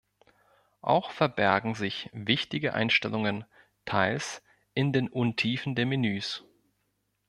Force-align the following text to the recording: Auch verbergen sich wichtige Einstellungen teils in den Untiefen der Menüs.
Auch 0.81 1.11
verbergen 1.11 1.75
sich 1.75 2.09
wichtige 2.11 2.73
Einstellungen 2.73 3.45
teils 3.85 4.41
in 4.73 4.91
den 4.93 5.07
Untiefen 5.09 5.75
der 5.75 5.85
Menüs. 5.85 6.43